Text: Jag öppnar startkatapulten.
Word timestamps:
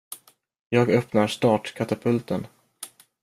Jag 0.69 0.89
öppnar 0.89 1.27
startkatapulten. 1.27 2.47